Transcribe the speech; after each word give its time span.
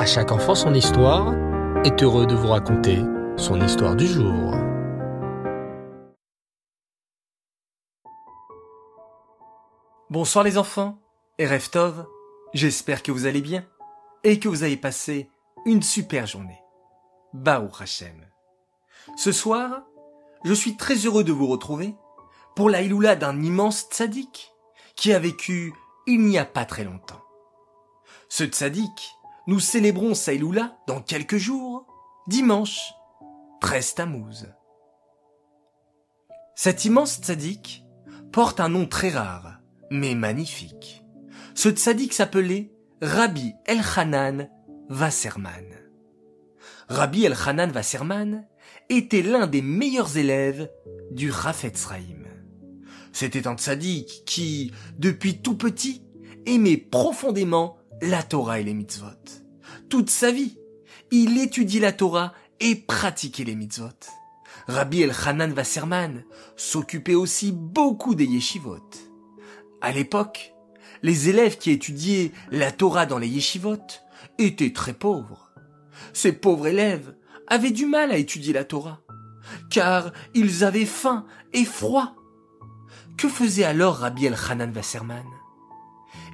À 0.00 0.06
chaque 0.06 0.32
enfant 0.32 0.54
son 0.54 0.72
histoire 0.72 1.34
est 1.84 2.02
heureux 2.02 2.24
de 2.24 2.34
vous 2.34 2.48
raconter 2.48 3.00
son 3.36 3.60
histoire 3.60 3.94
du 3.94 4.06
jour. 4.06 4.54
Bonsoir 10.08 10.42
les 10.42 10.56
enfants 10.56 10.98
et 11.36 11.46
Reftov, 11.46 12.06
j'espère 12.54 13.02
que 13.02 13.12
vous 13.12 13.26
allez 13.26 13.42
bien 13.42 13.66
et 14.24 14.40
que 14.40 14.48
vous 14.48 14.62
avez 14.62 14.78
passé 14.78 15.28
une 15.66 15.82
super 15.82 16.26
journée. 16.26 16.62
Baou 17.34 17.68
Hashem. 17.78 18.26
Ce 19.18 19.32
soir, 19.32 19.82
je 20.44 20.54
suis 20.54 20.78
très 20.78 20.94
heureux 20.94 21.24
de 21.24 21.32
vous 21.32 21.46
retrouver 21.46 21.94
pour 22.56 22.70
la 22.70 22.80
Iloula 22.80 23.16
d'un 23.16 23.42
immense 23.42 23.86
tzaddik 23.90 24.54
qui 24.96 25.12
a 25.12 25.18
vécu 25.18 25.74
il 26.06 26.22
n'y 26.22 26.38
a 26.38 26.46
pas 26.46 26.64
très 26.64 26.84
longtemps. 26.84 27.20
Ce 28.30 28.44
tzaddik, 28.44 29.19
nous 29.50 29.58
célébrons 29.58 30.14
sa 30.14 30.32
Iloula 30.32 30.78
dans 30.86 31.00
quelques 31.00 31.36
jours, 31.36 31.84
dimanche 32.28 32.92
13 33.60 33.96
Tammuz. 33.96 34.46
Cet 36.54 36.84
immense 36.84 37.18
tzaddik 37.18 37.82
porte 38.30 38.60
un 38.60 38.68
nom 38.68 38.86
très 38.86 39.08
rare, 39.10 39.58
mais 39.90 40.14
magnifique. 40.14 41.04
Ce 41.56 41.68
tzaddik 41.68 42.12
s'appelait 42.12 42.70
Rabbi 43.02 43.52
Elchanan 43.66 44.48
Wasserman. 44.88 45.66
Rabbi 46.88 47.24
Elchanan 47.24 47.72
Wasserman 47.72 48.46
était 48.88 49.22
l'un 49.22 49.48
des 49.48 49.62
meilleurs 49.62 50.16
élèves 50.16 50.70
du 51.10 51.28
Rafetz 51.32 51.88
C'était 53.12 53.48
un 53.48 53.56
tzaddik 53.56 54.22
qui, 54.26 54.70
depuis 55.00 55.42
tout 55.42 55.56
petit, 55.56 56.04
aimait 56.46 56.76
profondément 56.76 57.79
la 58.02 58.22
Torah 58.22 58.60
et 58.60 58.64
les 58.64 58.74
mitzvot. 58.74 59.08
Toute 59.88 60.10
sa 60.10 60.30
vie, 60.30 60.56
il 61.10 61.38
étudiait 61.38 61.80
la 61.80 61.92
Torah 61.92 62.32
et 62.60 62.76
pratiquait 62.76 63.44
les 63.44 63.56
mitzvot. 63.56 63.88
Rabbi 64.68 65.02
Elchanan 65.02 65.52
Wasserman 65.52 66.24
s'occupait 66.56 67.14
aussi 67.14 67.52
beaucoup 67.52 68.14
des 68.14 68.26
yeshivot. 68.26 68.90
À 69.80 69.92
l'époque, 69.92 70.54
les 71.02 71.28
élèves 71.28 71.58
qui 71.58 71.70
étudiaient 71.70 72.32
la 72.50 72.70
Torah 72.70 73.06
dans 73.06 73.18
les 73.18 73.28
yeshivot 73.28 73.78
étaient 74.38 74.72
très 74.72 74.92
pauvres. 74.92 75.50
Ces 76.12 76.32
pauvres 76.32 76.66
élèves 76.66 77.14
avaient 77.48 77.70
du 77.70 77.86
mal 77.86 78.10
à 78.10 78.16
étudier 78.16 78.52
la 78.52 78.64
Torah, 78.64 79.00
car 79.70 80.12
ils 80.34 80.64
avaient 80.64 80.86
faim 80.86 81.26
et 81.52 81.64
froid. 81.64 82.14
Que 83.16 83.28
faisait 83.28 83.64
alors 83.64 83.96
Rabbi 83.96 84.26
El-Hanan 84.26 84.72
Wasserman? 84.74 85.26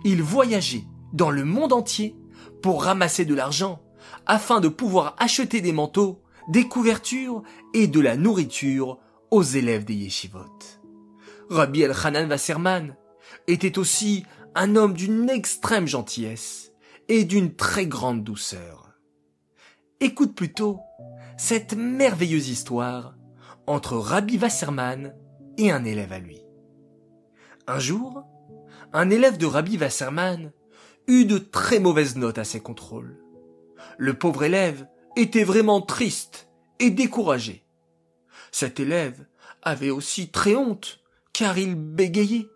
Il 0.04 0.22
voyageait 0.22 0.84
dans 1.12 1.30
le 1.30 1.44
monde 1.44 1.72
entier 1.72 2.16
pour 2.62 2.84
ramasser 2.84 3.24
de 3.24 3.34
l'argent 3.34 3.82
afin 4.26 4.60
de 4.60 4.68
pouvoir 4.68 5.14
acheter 5.18 5.60
des 5.60 5.72
manteaux, 5.72 6.22
des 6.48 6.68
couvertures 6.68 7.42
et 7.74 7.86
de 7.86 8.00
la 8.00 8.16
nourriture 8.16 8.98
aux 9.30 9.42
élèves 9.42 9.84
des 9.84 9.94
yeshivot. 9.94 10.58
Rabbi 11.50 11.82
El-Hanan 11.82 12.28
Wasserman 12.28 12.96
était 13.46 13.78
aussi 13.78 14.24
un 14.54 14.76
homme 14.76 14.94
d'une 14.94 15.28
extrême 15.28 15.86
gentillesse 15.86 16.72
et 17.08 17.24
d'une 17.24 17.54
très 17.54 17.86
grande 17.86 18.24
douceur. 18.24 18.92
Écoute 20.00 20.34
plutôt 20.34 20.80
cette 21.36 21.74
merveilleuse 21.74 22.48
histoire 22.48 23.14
entre 23.66 23.96
Rabbi 23.96 24.38
Wasserman 24.38 25.14
et 25.58 25.70
un 25.70 25.84
élève 25.84 26.12
à 26.12 26.18
lui. 26.18 26.40
Un 27.66 27.78
jour, 27.78 28.24
un 28.92 29.10
élève 29.10 29.38
de 29.38 29.46
Rabbi 29.46 29.76
Wasserman 29.76 30.52
eut 31.06 31.24
de 31.24 31.38
très 31.38 31.78
mauvaises 31.78 32.16
notes 32.16 32.38
à 32.38 32.44
ses 32.44 32.60
contrôles. 32.60 33.16
Le 33.98 34.14
pauvre 34.14 34.44
élève 34.44 34.86
était 35.16 35.44
vraiment 35.44 35.80
triste 35.80 36.48
et 36.78 36.90
découragé. 36.90 37.64
Cet 38.52 38.80
élève 38.80 39.26
avait 39.62 39.90
aussi 39.90 40.30
très 40.30 40.54
honte, 40.54 41.00
car 41.32 41.58
il 41.58 41.74
bégayait 41.74 42.48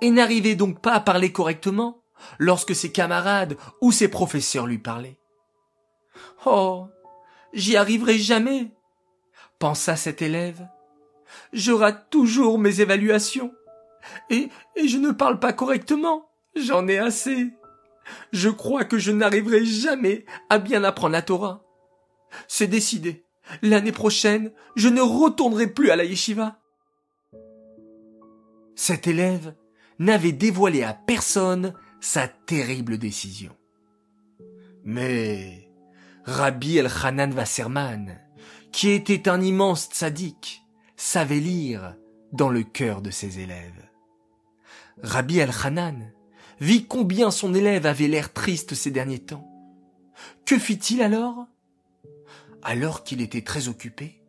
et 0.00 0.10
n'arrivait 0.10 0.56
donc 0.56 0.80
pas 0.80 0.92
à 0.92 1.00
parler 1.00 1.32
correctement 1.32 2.02
lorsque 2.38 2.74
ses 2.74 2.92
camarades 2.92 3.56
ou 3.80 3.92
ses 3.92 4.08
professeurs 4.08 4.66
lui 4.66 4.78
parlaient. 4.78 5.18
Oh, 6.44 6.88
j'y 7.52 7.76
arriverai 7.76 8.18
jamais, 8.18 8.72
pensa 9.58 9.96
cet 9.96 10.22
élève. 10.22 10.68
Je 11.52 11.72
rate 11.72 12.10
toujours 12.10 12.58
mes 12.58 12.80
évaluations. 12.80 13.52
Et, 14.30 14.48
et 14.76 14.88
je 14.88 14.98
ne 14.98 15.12
parle 15.12 15.38
pas 15.38 15.52
correctement. 15.52 16.30
J'en 16.56 16.88
ai 16.88 16.98
assez. 16.98 17.50
Je 18.32 18.48
crois 18.48 18.84
que 18.84 18.98
je 18.98 19.12
n'arriverai 19.12 19.64
jamais 19.64 20.24
à 20.48 20.58
bien 20.58 20.84
apprendre 20.84 21.12
la 21.12 21.22
Torah. 21.22 21.64
C'est 22.48 22.66
décidé. 22.66 23.24
L'année 23.62 23.92
prochaine, 23.92 24.52
je 24.76 24.88
ne 24.88 25.00
retournerai 25.00 25.66
plus 25.66 25.90
à 25.90 25.96
la 25.96 26.04
yeshiva. 26.04 26.60
Cet 28.76 29.06
élève 29.06 29.54
n'avait 29.98 30.32
dévoilé 30.32 30.82
à 30.82 30.94
personne 30.94 31.74
sa 32.00 32.28
terrible 32.28 32.96
décision. 32.96 33.54
Mais 34.84 35.70
Rabbi 36.24 36.78
El-Hanan 36.78 37.34
Wasserman, 37.34 38.18
qui 38.72 38.90
était 38.90 39.28
un 39.28 39.40
immense 39.40 39.88
tzaddik, 39.88 40.62
savait 40.96 41.40
lire 41.40 41.96
dans 42.32 42.48
le 42.48 42.62
cœur 42.62 43.02
de 43.02 43.10
ses 43.10 43.40
élèves. 43.40 43.88
Rabbi 45.02 45.38
El-Hanan 45.38 46.12
vit 46.60 46.86
combien 46.86 47.30
son 47.30 47.54
élève 47.54 47.86
avait 47.86 48.08
l'air 48.08 48.32
triste 48.32 48.74
ces 48.74 48.90
derniers 48.90 49.18
temps. 49.18 49.46
Que 50.44 50.58
fit-il 50.58 51.02
alors? 51.02 51.46
Alors 52.62 53.02
qu'il 53.02 53.22
était 53.22 53.42
très 53.42 53.68
occupé, 53.68 54.22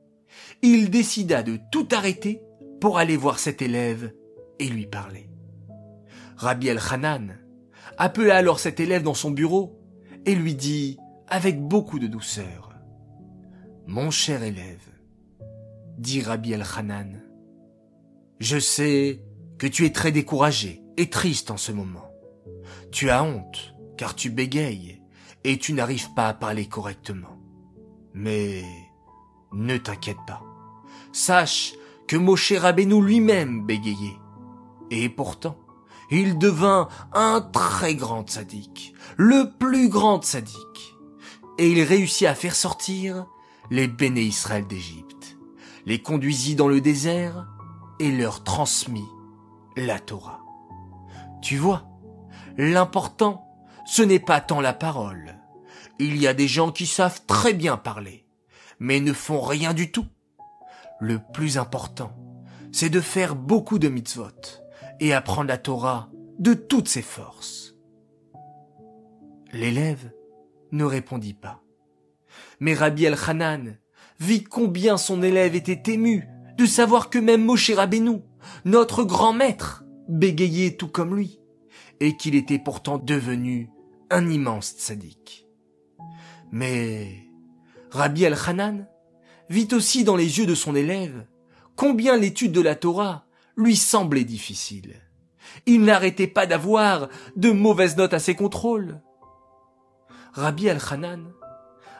il 0.61 0.89
décida 0.89 1.43
de 1.43 1.59
tout 1.71 1.87
arrêter 1.91 2.41
pour 2.79 2.97
aller 2.97 3.17
voir 3.17 3.39
cet 3.39 3.61
élève 3.61 4.13
et 4.59 4.67
lui 4.67 4.85
parler. 4.85 5.29
Rabbi 6.37 6.69
El-Hanan 6.69 7.37
appela 7.97 8.37
alors 8.37 8.59
cet 8.59 8.79
élève 8.79 9.03
dans 9.03 9.13
son 9.13 9.31
bureau 9.31 9.77
et 10.25 10.33
lui 10.33 10.55
dit 10.55 10.97
avec 11.27 11.61
beaucoup 11.61 11.99
de 11.99 12.07
douceur 12.07 12.73
Mon 13.87 14.09
cher 14.09 14.41
élève, 14.43 14.87
dit 15.97 16.21
Rabbi 16.21 16.53
El-Hanan, 16.53 17.21
je 18.39 18.57
sais 18.57 19.21
que 19.57 19.67
tu 19.67 19.85
es 19.85 19.91
très 19.91 20.11
découragé 20.11 20.81
et 20.97 21.09
triste 21.09 21.51
en 21.51 21.57
ce 21.57 21.71
moment. 21.71 22.10
Tu 22.91 23.09
as 23.09 23.23
honte 23.23 23.73
car 23.97 24.15
tu 24.15 24.29
bégayes 24.29 25.01
et 25.43 25.57
tu 25.57 25.73
n'arrives 25.73 26.13
pas 26.13 26.27
à 26.27 26.33
parler 26.33 26.67
correctement. 26.67 27.39
Mais 28.13 28.63
ne 29.53 29.77
t'inquiète 29.77 30.17
pas. 30.27 30.43
Sache 31.11 31.73
que 32.07 32.17
Moshe 32.17 32.53
Rabbeinu 32.53 33.03
lui-même 33.03 33.65
bégayait. 33.65 34.17
Et 34.89 35.07
pourtant, 35.09 35.57
il 36.09 36.37
devint 36.37 36.89
un 37.13 37.41
très 37.41 37.95
grand 37.95 38.29
sadique, 38.29 38.93
le 39.17 39.51
plus 39.57 39.87
grand 39.87 40.23
sadique. 40.23 40.97
Et 41.57 41.71
il 41.71 41.81
réussit 41.83 42.27
à 42.27 42.35
faire 42.35 42.55
sortir 42.55 43.27
les 43.69 43.87
béné 43.87 44.21
Israël 44.21 44.67
d'Égypte, 44.67 45.37
les 45.85 46.01
conduisit 46.01 46.55
dans 46.55 46.67
le 46.67 46.81
désert 46.81 47.47
et 47.99 48.11
leur 48.11 48.43
transmit 48.43 49.07
la 49.77 49.99
Torah. 49.99 50.41
Tu 51.41 51.55
vois, 51.55 51.85
l'important, 52.57 53.47
ce 53.85 54.01
n'est 54.01 54.19
pas 54.19 54.41
tant 54.41 54.61
la 54.61 54.73
parole. 54.73 55.37
Il 55.99 56.17
y 56.17 56.27
a 56.27 56.33
des 56.33 56.47
gens 56.47 56.71
qui 56.71 56.85
savent 56.85 57.21
très 57.25 57.53
bien 57.53 57.77
parler, 57.77 58.25
mais 58.79 58.99
ne 58.99 59.13
font 59.13 59.41
rien 59.41 59.73
du 59.73 59.91
tout. 59.91 60.07
Le 60.99 61.19
plus 61.33 61.57
important, 61.57 62.11
c'est 62.71 62.89
de 62.89 63.01
faire 63.01 63.35
beaucoup 63.35 63.79
de 63.79 63.89
mitzvot 63.89 64.61
et 64.99 65.13
apprendre 65.13 65.49
la 65.49 65.57
Torah 65.57 66.09
de 66.39 66.53
toutes 66.53 66.87
ses 66.87 67.01
forces. 67.01 67.75
L'élève 69.51 70.11
ne 70.71 70.85
répondit 70.85 71.33
pas. 71.33 71.61
Mais 72.59 72.73
Rabbi 72.73 73.05
El-Hanan 73.05 73.77
vit 74.19 74.43
combien 74.43 74.97
son 74.97 75.21
élève 75.21 75.55
était 75.55 75.91
ému 75.91 76.27
de 76.57 76.65
savoir 76.65 77.09
que 77.09 77.17
même 77.17 77.43
Moshe 77.43 77.71
Rabbeinu, 77.71 78.21
notre 78.65 79.03
grand 79.03 79.33
maître, 79.33 79.83
bégayait 80.07 80.77
tout 80.77 80.87
comme 80.87 81.15
lui, 81.15 81.40
et 81.99 82.17
qu'il 82.17 82.35
était 82.35 82.59
pourtant 82.59 82.97
devenu 82.97 83.69
un 84.09 84.29
immense 84.29 84.75
tzaddik. 84.77 85.47
Mais 86.51 87.27
Rabbi 87.91 88.23
El-Hanan 88.23 88.87
vit 89.49 89.69
aussi 89.71 90.03
dans 90.03 90.15
les 90.15 90.39
yeux 90.39 90.45
de 90.45 90.55
son 90.55 90.75
élève 90.75 91.25
combien 91.75 92.17
l'étude 92.17 92.51
de 92.51 92.61
la 92.61 92.75
Torah 92.75 93.25
lui 93.55 93.75
semblait 93.75 94.23
difficile. 94.23 94.95
Il 95.65 95.83
n'arrêtait 95.83 96.27
pas 96.27 96.45
d'avoir 96.45 97.09
de 97.35 97.51
mauvaises 97.51 97.97
notes 97.97 98.13
à 98.13 98.19
ses 98.19 98.35
contrôles. 98.35 99.01
Rabbi 100.33 100.69
Al-Hanan 100.69 101.31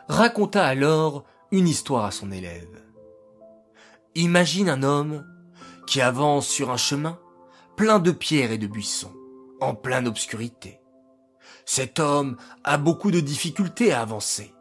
raconta 0.08 0.64
alors 0.64 1.24
une 1.50 1.68
histoire 1.68 2.06
à 2.06 2.10
son 2.10 2.32
élève. 2.32 2.82
Imagine 4.14 4.68
un 4.68 4.82
homme 4.82 5.26
qui 5.86 6.00
avance 6.00 6.48
sur 6.48 6.70
un 6.70 6.76
chemin 6.76 7.18
plein 7.76 7.98
de 7.98 8.10
pierres 8.10 8.52
et 8.52 8.58
de 8.58 8.66
buissons, 8.66 9.12
en 9.62 9.74
pleine 9.74 10.08
obscurité. 10.08 10.80
Cet 11.64 12.00
homme 12.00 12.36
a 12.64 12.76
beaucoup 12.76 13.10
de 13.10 13.20
difficultés 13.20 13.92
à 13.92 14.02
avancer. 14.02 14.52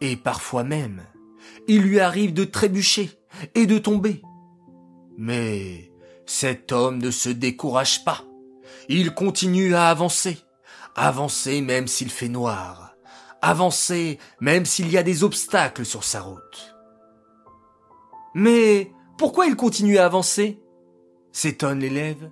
Et 0.00 0.16
parfois 0.16 0.64
même, 0.64 1.04
il 1.68 1.82
lui 1.82 2.00
arrive 2.00 2.32
de 2.32 2.44
trébucher 2.44 3.10
et 3.54 3.66
de 3.66 3.78
tomber. 3.78 4.22
Mais 5.16 5.92
cet 6.24 6.72
homme 6.72 6.98
ne 6.98 7.10
se 7.10 7.28
décourage 7.28 8.04
pas. 8.04 8.24
Il 8.88 9.14
continue 9.14 9.74
à 9.74 9.88
avancer. 9.88 10.38
Avancer 10.94 11.60
même 11.60 11.86
s'il 11.86 12.10
fait 12.10 12.28
noir. 12.28 12.94
Avancer 13.42 14.18
même 14.40 14.64
s'il 14.64 14.90
y 14.90 14.98
a 14.98 15.02
des 15.02 15.22
obstacles 15.22 15.84
sur 15.84 16.04
sa 16.04 16.22
route. 16.22 16.74
Mais 18.34 18.90
pourquoi 19.18 19.46
il 19.46 19.56
continue 19.56 19.98
à 19.98 20.06
avancer? 20.06 20.60
s'étonne 21.32 21.80
l'élève. 21.80 22.30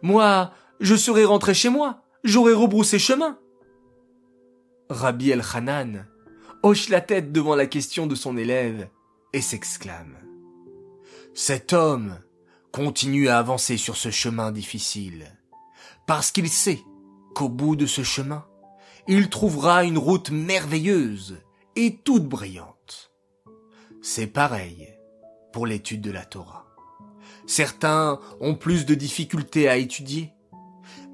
Moi, 0.00 0.50
je 0.80 0.94
serais 0.94 1.24
rentré 1.24 1.54
chez 1.54 1.68
moi, 1.68 2.02
j'aurais 2.24 2.52
rebroussé 2.52 2.98
chemin. 2.98 3.38
Rabbi 4.90 5.30
El-Hanan 5.30 6.06
hoche 6.62 6.88
la 6.88 7.00
tête 7.00 7.32
devant 7.32 7.56
la 7.56 7.66
question 7.66 8.06
de 8.06 8.14
son 8.14 8.36
élève 8.36 8.88
et 9.32 9.40
s'exclame. 9.40 10.16
Cet 11.34 11.72
homme 11.72 12.18
continue 12.72 13.28
à 13.28 13.38
avancer 13.38 13.76
sur 13.76 13.96
ce 13.96 14.10
chemin 14.10 14.50
difficile, 14.50 15.26
parce 16.06 16.30
qu'il 16.30 16.48
sait 16.48 16.80
qu'au 17.34 17.48
bout 17.48 17.76
de 17.76 17.86
ce 17.86 18.02
chemin, 18.02 18.46
il 19.06 19.28
trouvera 19.28 19.84
une 19.84 19.98
route 19.98 20.30
merveilleuse 20.30 21.38
et 21.76 21.96
toute 21.96 22.26
brillante. 22.26 23.12
C'est 24.00 24.26
pareil 24.26 24.88
pour 25.52 25.66
l'étude 25.66 26.00
de 26.00 26.10
la 26.10 26.24
Torah. 26.24 26.66
Certains 27.46 28.20
ont 28.40 28.54
plus 28.54 28.86
de 28.86 28.94
difficultés 28.94 29.68
à 29.68 29.76
étudier, 29.76 30.32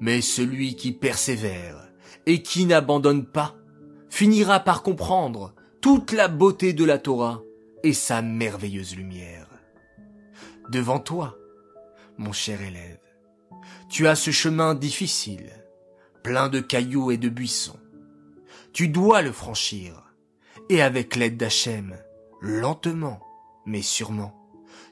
mais 0.01 0.19
celui 0.19 0.75
qui 0.75 0.91
persévère 0.91 1.87
et 2.25 2.41
qui 2.41 2.65
n'abandonne 2.65 3.25
pas 3.25 3.55
finira 4.09 4.59
par 4.59 4.83
comprendre 4.83 5.53
toute 5.79 6.11
la 6.11 6.27
beauté 6.27 6.73
de 6.73 6.83
la 6.83 6.97
Torah 6.97 7.41
et 7.83 7.93
sa 7.93 8.21
merveilleuse 8.21 8.95
lumière. 8.95 9.47
Devant 10.69 10.99
toi, 10.99 11.37
mon 12.17 12.33
cher 12.33 12.61
élève, 12.61 12.99
tu 13.89 14.07
as 14.07 14.15
ce 14.15 14.31
chemin 14.31 14.73
difficile, 14.73 15.51
plein 16.23 16.49
de 16.49 16.59
cailloux 16.59 17.11
et 17.11 17.17
de 17.17 17.29
buissons. 17.29 17.79
Tu 18.73 18.87
dois 18.87 19.21
le 19.21 19.31
franchir, 19.31 20.13
et 20.69 20.81
avec 20.81 21.15
l'aide 21.15 21.37
d'Hachem, 21.37 21.95
lentement, 22.41 23.19
mais 23.65 23.81
sûrement, 23.81 24.33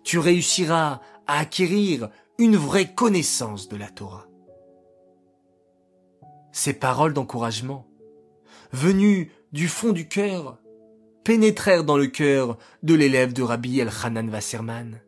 tu 0.04 0.20
réussiras 0.20 1.02
à 1.28 1.40
acquérir 1.40 2.10
une 2.38 2.58
vraie 2.58 2.94
connaissance 2.94 3.70
de 3.70 3.78
la 3.78 3.90
Torah. 3.90 4.29
Ces 6.62 6.74
paroles 6.74 7.14
d'encouragement, 7.14 7.88
venues 8.74 9.32
du 9.54 9.70
fond 9.70 9.94
du 9.94 10.10
cœur, 10.10 10.58
pénétrèrent 11.24 11.86
dans 11.86 11.96
le 11.96 12.08
cœur 12.08 12.58
de 12.84 12.96
l'élève 12.96 13.32
de 13.32 13.44
Rabbi 13.44 13.80
El-Hanan 13.80 14.30
Wasserman, 14.30 15.00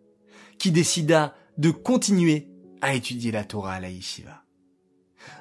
qui 0.57 0.71
décida 0.71 1.35
de 1.57 1.69
continuer 1.69 2.47
à 2.79 2.93
étudier 2.93 3.33
la 3.33 3.43
Torah 3.43 3.73
à 3.73 3.79
la. 3.81 3.89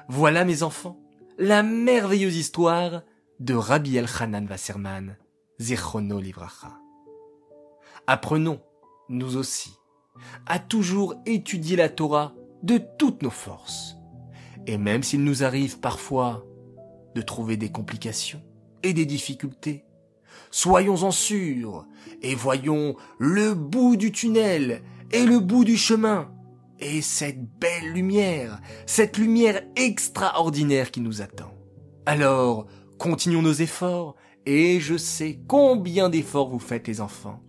Voilà, 0.09 0.43
mes 0.43 0.63
enfants, 0.63 0.99
la 1.37 1.63
merveilleuse 1.63 2.35
histoire 2.35 3.03
de 3.39 3.53
Rabbi 3.53 3.95
El-Hanan 3.95 4.47
Wasserman, 4.49 5.15
Zichrono 5.61 6.19
Livracha. 6.19 6.77
Apprenons, 8.05 8.59
nous 9.07 9.37
aussi, 9.37 9.77
à 10.45 10.59
toujours 10.59 11.15
étudier 11.25 11.77
la 11.77 11.87
Torah 11.87 12.35
de 12.63 12.81
toutes 12.99 13.21
nos 13.21 13.29
forces. 13.29 13.95
Et 14.67 14.77
même 14.77 15.03
s'il 15.03 15.23
nous 15.23 15.43
arrive 15.43 15.79
parfois 15.79 16.45
de 17.15 17.21
trouver 17.21 17.57
des 17.57 17.71
complications 17.71 18.41
et 18.83 18.93
des 18.93 19.05
difficultés, 19.05 19.85
soyons-en 20.51 21.11
sûrs 21.11 21.85
et 22.21 22.35
voyons 22.35 22.95
le 23.17 23.53
bout 23.53 23.95
du 23.95 24.11
tunnel 24.11 24.83
et 25.11 25.25
le 25.25 25.39
bout 25.39 25.65
du 25.65 25.77
chemin 25.77 26.31
et 26.79 27.01
cette 27.01 27.43
belle 27.59 27.93
lumière, 27.93 28.59
cette 28.85 29.17
lumière 29.17 29.61
extraordinaire 29.75 30.91
qui 30.91 31.01
nous 31.01 31.21
attend. 31.21 31.53
Alors, 32.05 32.65
continuons 32.97 33.41
nos 33.43 33.53
efforts 33.53 34.15
et 34.45 34.79
je 34.79 34.97
sais 34.97 35.39
combien 35.47 36.09
d'efforts 36.09 36.49
vous 36.49 36.59
faites 36.59 36.87
les 36.87 37.01
enfants 37.01 37.41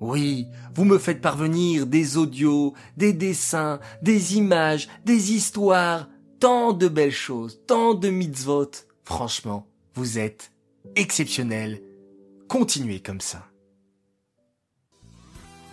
oui, 0.00 0.46
vous 0.76 0.84
me 0.84 0.96
faites 0.96 1.20
parvenir 1.20 1.84
des 1.84 2.16
audios, 2.16 2.72
des 2.96 3.12
dessins, 3.12 3.80
des 4.00 4.36
images, 4.36 4.88
des 5.04 5.32
histoires, 5.32 6.08
tant 6.40 6.72
de 6.72 6.88
belles 6.88 7.10
choses, 7.10 7.60
tant 7.66 7.94
de 7.94 8.08
mitzvot. 8.08 8.70
Franchement, 9.04 9.66
vous 9.94 10.18
êtes 10.18 10.52
exceptionnels. 10.96 11.82
Continuez 12.48 13.00
comme 13.00 13.20
ça. 13.20 13.46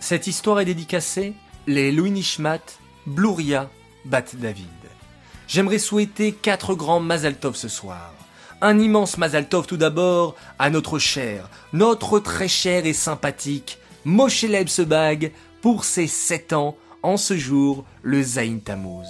Cette 0.00 0.26
histoire 0.26 0.60
est 0.60 0.64
dédicacée 0.64 1.34
les 1.66 1.90
Louis 1.90 2.10
Nishmat, 2.10 2.60
Bluria, 3.06 3.70
Bat 4.04 4.24
David. 4.34 4.66
J'aimerais 5.48 5.78
souhaiter 5.78 6.32
quatre 6.32 6.74
grands 6.74 7.00
Mazaltov 7.00 7.56
ce 7.56 7.68
soir. 7.68 8.12
Un 8.60 8.78
immense 8.78 9.18
Mazaltov 9.18 9.66
tout 9.66 9.76
d'abord 9.76 10.34
à 10.58 10.70
notre 10.70 10.98
cher, 10.98 11.48
notre 11.72 12.18
très 12.18 12.48
cher 12.48 12.86
et 12.86 12.92
sympathique 12.92 13.78
Mosheleb 14.04 14.68
Sebag 14.68 15.32
pour 15.60 15.84
ses 15.84 16.06
7 16.06 16.52
ans 16.52 16.76
en 17.02 17.16
ce 17.16 17.36
jour, 17.36 17.84
le 18.02 18.22
Zain 18.22 18.58
Tammuz. 18.64 19.06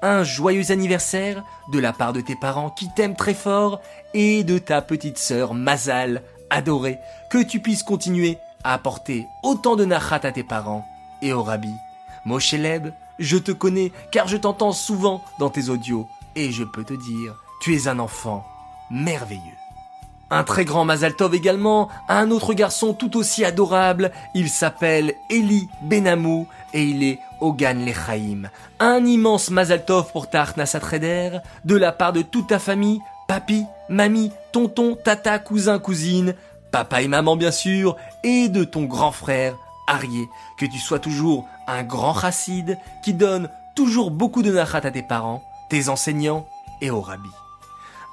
Un 0.00 0.22
joyeux 0.22 0.70
anniversaire 0.70 1.42
de 1.72 1.78
la 1.80 1.92
part 1.92 2.12
de 2.12 2.20
tes 2.20 2.36
parents 2.36 2.70
qui 2.70 2.88
t'aiment 2.88 3.16
très 3.16 3.34
fort 3.34 3.80
et 4.14 4.44
de 4.44 4.58
ta 4.58 4.80
petite 4.80 5.18
sœur 5.18 5.54
Mazal, 5.54 6.22
adorée, 6.50 6.98
que 7.30 7.42
tu 7.42 7.60
puisses 7.60 7.82
continuer 7.82 8.38
à 8.62 8.74
apporter 8.74 9.26
autant 9.42 9.74
de 9.74 9.84
nachat 9.84 10.20
à 10.22 10.32
tes 10.32 10.44
parents 10.44 10.86
et 11.20 11.32
au 11.32 11.42
rabbi. 11.42 11.72
Mosheleb, 12.24 12.92
je 13.18 13.38
te 13.38 13.50
connais 13.50 13.90
car 14.12 14.28
je 14.28 14.36
t'entends 14.36 14.72
souvent 14.72 15.24
dans 15.40 15.50
tes 15.50 15.68
audios 15.68 16.08
et 16.36 16.52
je 16.52 16.62
peux 16.62 16.84
te 16.84 16.94
dire, 16.94 17.34
tu 17.60 17.74
es 17.74 17.88
un 17.88 17.98
enfant 17.98 18.46
merveilleux. 18.90 19.67
Un 20.30 20.44
très 20.44 20.66
grand 20.66 20.84
Mazaltov 20.84 21.34
également 21.34 21.88
un 22.08 22.30
autre 22.30 22.52
garçon 22.52 22.92
tout 22.92 23.16
aussi 23.16 23.44
adorable. 23.44 24.12
Il 24.34 24.50
s'appelle 24.50 25.14
Eli 25.30 25.68
Benamou 25.82 26.46
et 26.74 26.82
il 26.82 27.02
est 27.02 27.18
Ogan 27.40 27.84
Lechaim. 27.84 28.50
Un 28.78 29.04
immense 29.06 29.50
Mazaltov 29.50 30.12
pour 30.12 30.28
ta 30.28 30.44
Treder 30.44 31.38
de 31.64 31.76
la 31.76 31.92
part 31.92 32.12
de 32.12 32.20
toute 32.20 32.48
ta 32.48 32.58
famille, 32.58 33.00
papi, 33.26 33.64
mamie, 33.88 34.32
tonton, 34.52 34.96
tata, 35.02 35.38
cousin, 35.38 35.78
cousine, 35.78 36.34
papa 36.70 37.00
et 37.00 37.08
maman 37.08 37.36
bien 37.36 37.50
sûr, 37.50 37.96
et 38.22 38.48
de 38.48 38.64
ton 38.64 38.84
grand 38.84 39.12
frère 39.12 39.54
Arié. 39.86 40.28
Que 40.58 40.66
tu 40.66 40.78
sois 40.78 40.98
toujours 40.98 41.46
un 41.66 41.82
grand 41.82 42.12
chassid 42.14 42.76
qui 43.02 43.14
donne 43.14 43.48
toujours 43.74 44.10
beaucoup 44.10 44.42
de 44.42 44.52
nachat 44.52 44.78
à 44.84 44.90
tes 44.90 45.02
parents, 45.02 45.42
tes 45.70 45.88
enseignants 45.88 46.46
et 46.82 46.90
au 46.90 47.00
rabbi. 47.00 47.30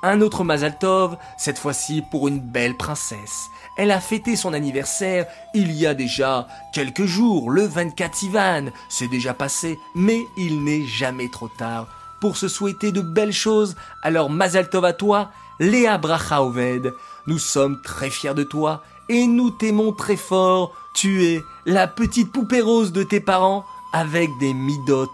Un 0.07 0.21
autre 0.21 0.43
Mazaltov, 0.43 1.17
cette 1.35 1.57
fois-ci 1.57 2.03
pour 2.11 2.27
une 2.27 2.39
belle 2.39 2.77
princesse. 2.77 3.49
Elle 3.75 3.89
a 3.89 3.99
fêté 3.99 4.35
son 4.35 4.53
anniversaire 4.53 5.25
il 5.55 5.71
y 5.71 5.87
a 5.87 5.95
déjà 5.95 6.47
quelques 6.75 7.05
jours, 7.05 7.49
le 7.49 7.63
24 7.63 8.21
Ivan. 8.21 8.65
C'est 8.87 9.07
déjà 9.07 9.33
passé, 9.33 9.79
mais 9.95 10.19
il 10.37 10.63
n'est 10.63 10.85
jamais 10.85 11.29
trop 11.29 11.47
tard 11.47 11.87
pour 12.21 12.37
se 12.37 12.47
souhaiter 12.47 12.91
de 12.91 13.01
belles 13.01 13.33
choses. 13.33 13.75
Alors 14.03 14.29
Mazaltov 14.29 14.85
à 14.85 14.93
toi, 14.93 15.31
Léa 15.59 15.97
Brachaoved. 15.97 16.93
Nous 17.25 17.39
sommes 17.39 17.81
très 17.81 18.11
fiers 18.11 18.35
de 18.35 18.43
toi 18.43 18.83
et 19.09 19.25
nous 19.25 19.49
t'aimons 19.49 19.91
très 19.91 20.17
fort. 20.17 20.71
Tu 20.93 21.25
es 21.25 21.41
la 21.65 21.87
petite 21.87 22.31
poupée 22.31 22.61
rose 22.61 22.91
de 22.91 23.01
tes 23.01 23.21
parents 23.21 23.65
avec 23.91 24.29
des 24.39 24.53
midotes 24.53 25.09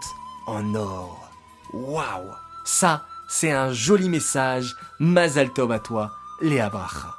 en 0.48 0.76
or. 0.76 1.30
Waouh 1.72 2.34
Ça, 2.66 3.06
c'est 3.32 3.52
un 3.52 3.72
joli 3.72 4.10
message. 4.10 4.76
Mazaltov 5.00 5.72
à 5.72 5.80
toi, 5.80 6.12
Léa 6.42 6.70
Bracha. 6.70 7.16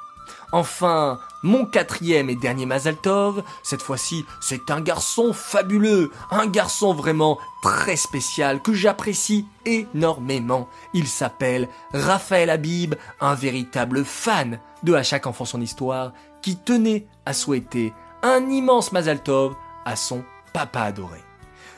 Enfin, 0.51 1.19
mon 1.41 1.65
quatrième 1.65 2.29
et 2.29 2.35
dernier 2.35 2.67
Mazaltov, 2.67 3.43
cette 3.63 3.81
fois-ci, 3.81 4.23
c'est 4.39 4.69
un 4.69 4.79
garçon 4.79 5.33
fabuleux, 5.33 6.11
un 6.29 6.45
garçon 6.45 6.93
vraiment 6.93 7.39
très 7.63 7.95
spécial 7.95 8.61
que 8.61 8.73
j'apprécie 8.73 9.47
énormément. 9.65 10.69
Il 10.93 11.07
s'appelle 11.07 11.67
Raphaël 11.93 12.51
Habib, 12.51 12.93
un 13.19 13.33
véritable 13.33 14.05
fan 14.05 14.59
de 14.83 14.93
À 14.93 15.01
chaque 15.01 15.25
enfant 15.25 15.45
son 15.45 15.61
histoire, 15.61 16.13
qui 16.43 16.57
tenait 16.57 17.07
à 17.25 17.33
souhaiter 17.33 17.91
un 18.21 18.51
immense 18.51 18.91
Mazaltov 18.91 19.55
à 19.85 19.95
son 19.95 20.23
papa 20.53 20.81
adoré. 20.81 21.19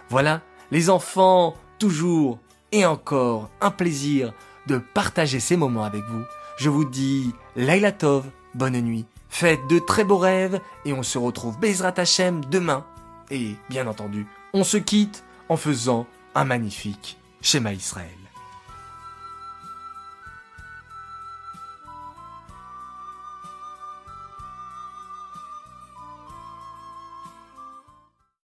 Voilà, 0.09 0.41
les 0.71 0.89
enfants, 0.89 1.55
toujours 1.79 2.39
et 2.71 2.85
encore 2.85 3.49
un 3.61 3.71
plaisir 3.71 4.33
de 4.67 4.77
partager 4.77 5.39
ces 5.39 5.57
moments 5.57 5.83
avec 5.83 6.03
vous. 6.03 6.23
Je 6.57 6.69
vous 6.69 6.85
dis 6.85 7.33
Laila 7.55 7.91
Tov, 7.91 8.25
bonne 8.53 8.79
nuit, 8.81 9.05
faites 9.29 9.67
de 9.67 9.79
très 9.79 10.03
beaux 10.03 10.17
rêves 10.17 10.59
et 10.85 10.93
on 10.93 11.03
se 11.03 11.17
retrouve 11.17 11.59
Bezrat 11.59 11.93
Hashem 11.97 12.43
demain. 12.45 12.85
Et 13.31 13.55
bien 13.69 13.87
entendu, 13.87 14.27
on 14.53 14.63
se 14.63 14.77
quitte 14.77 15.23
en 15.49 15.57
faisant 15.57 16.05
un 16.33 16.45
magnifique 16.45 17.17
schéma 17.41 17.73
Israël. 17.73 18.24